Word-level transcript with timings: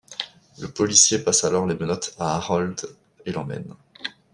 Le 0.57 0.65
policier 0.67 1.19
passe 1.19 1.43
alors 1.43 1.67
les 1.67 1.75
menottes 1.75 2.15
à 2.17 2.35
Harold 2.35 2.81
et 3.23 3.31
l'emmène. 3.31 3.75